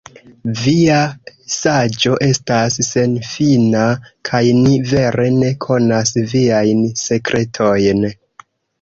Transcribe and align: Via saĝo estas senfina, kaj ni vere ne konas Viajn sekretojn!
Via 0.59 1.01
saĝo 1.55 2.15
estas 2.29 2.79
senfina, 2.89 3.85
kaj 4.33 4.43
ni 4.63 4.75
vere 4.95 5.29
ne 5.39 5.55
konas 5.69 6.19
Viajn 6.37 6.87
sekretojn! 7.07 8.07